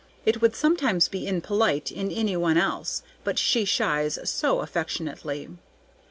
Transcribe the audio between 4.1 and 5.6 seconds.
so affectionately.